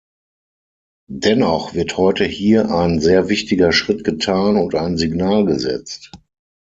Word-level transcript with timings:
Dennoch 1.11 1.75
wird 1.75 1.95
heute 1.95 2.25
hier 2.25 2.71
ein 2.71 2.99
sehr 2.99 3.29
wichtiger 3.29 3.71
Schritt 3.71 4.03
getan 4.03 4.57
und 4.57 4.73
ein 4.73 4.97
Signal 4.97 5.45
gesetzt. 5.45 6.11